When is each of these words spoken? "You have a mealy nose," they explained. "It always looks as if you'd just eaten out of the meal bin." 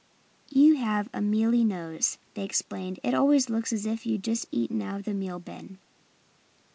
"You 0.49 0.77
have 0.77 1.09
a 1.13 1.21
mealy 1.21 1.63
nose," 1.63 2.17
they 2.33 2.43
explained. 2.43 2.99
"It 3.03 3.13
always 3.13 3.51
looks 3.51 3.71
as 3.71 3.85
if 3.85 4.03
you'd 4.03 4.23
just 4.23 4.47
eaten 4.51 4.81
out 4.81 5.01
of 5.01 5.05
the 5.05 5.13
meal 5.13 5.37
bin." 5.37 5.77